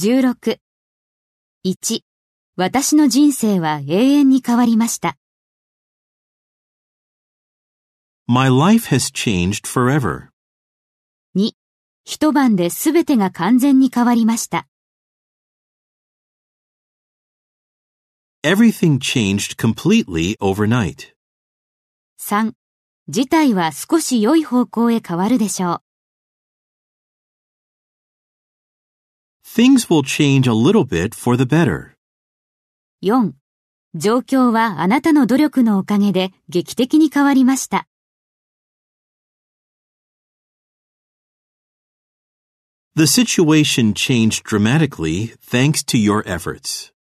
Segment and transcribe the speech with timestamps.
[0.00, 0.60] 16。
[1.66, 2.02] 1.
[2.54, 5.16] 私の人生は永遠に変わりました。
[8.28, 10.28] My life has changed forever.
[11.36, 11.50] 2.
[12.04, 14.68] 一晩で全てが完全に変わりました。
[18.44, 21.12] Everything changed completely overnight.
[22.20, 22.52] 3.
[23.08, 25.87] 事態は少し良い方向へ変わるでしょう。
[29.54, 31.96] Things will change a little bit for the better.
[33.02, 33.32] 4.
[33.94, 37.88] 状況はあなたの努力のおかげで劇的に変わりました。
[42.94, 46.92] The situation changed dramatically thanks to your efforts.